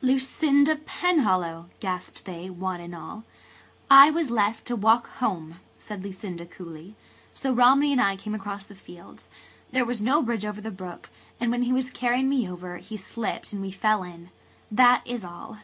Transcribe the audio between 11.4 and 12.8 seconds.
and when he was carrying me over